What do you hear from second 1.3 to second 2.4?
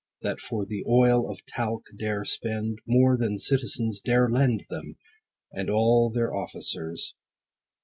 talc dare